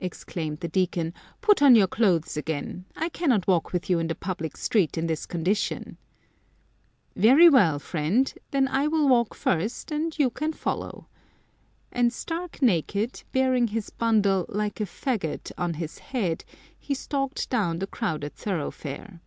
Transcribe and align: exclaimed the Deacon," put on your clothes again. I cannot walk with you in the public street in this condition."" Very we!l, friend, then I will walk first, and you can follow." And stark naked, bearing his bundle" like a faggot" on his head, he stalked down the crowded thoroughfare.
exclaimed 0.00 0.58
the 0.58 0.66
Deacon," 0.66 1.14
put 1.40 1.62
on 1.62 1.76
your 1.76 1.86
clothes 1.86 2.36
again. 2.36 2.84
I 2.96 3.08
cannot 3.08 3.46
walk 3.46 3.72
with 3.72 3.88
you 3.88 4.00
in 4.00 4.08
the 4.08 4.16
public 4.16 4.56
street 4.56 4.98
in 4.98 5.06
this 5.06 5.24
condition."" 5.24 5.98
Very 7.14 7.48
we!l, 7.48 7.78
friend, 7.78 8.34
then 8.50 8.66
I 8.66 8.88
will 8.88 9.06
walk 9.08 9.34
first, 9.36 9.92
and 9.92 10.18
you 10.18 10.30
can 10.30 10.52
follow." 10.52 11.06
And 11.92 12.12
stark 12.12 12.60
naked, 12.60 13.22
bearing 13.30 13.68
his 13.68 13.90
bundle" 13.90 14.46
like 14.62 14.80
a 14.80 14.84
faggot" 14.84 15.52
on 15.64 15.74
his 15.74 15.98
head, 16.00 16.44
he 16.76 16.92
stalked 16.92 17.48
down 17.48 17.78
the 17.78 17.86
crowded 17.86 18.34
thoroughfare. 18.34 19.20